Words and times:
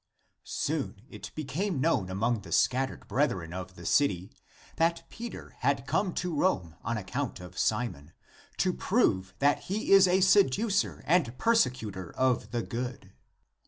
7. 0.43 0.95
Soon 0.95 1.01
it 1.11 1.29
became 1.35 1.79
known 1.79 2.09
among 2.09 2.41
the 2.41 2.51
scattered 2.51 3.07
brethren 3.07 3.53
of 3.53 3.75
the 3.75 3.85
city 3.85 4.31
that 4.77 5.03
Peter 5.11 5.55
had 5.59 5.85
come 5.85 6.11
(to 6.15 6.33
Rome) 6.33 6.73
on 6.83 6.97
account 6.97 7.39
of 7.39 7.55
Simon, 7.55 8.11
to 8.57 8.73
prove 8.73 9.35
that 9.37 9.65
he 9.65 9.91
is 9.91 10.07
a 10.07 10.21
seducer 10.21 11.03
and 11.05 11.37
persecutor 11.37 12.11
of 12.13 12.49
the 12.49 12.63
good. 12.63 13.13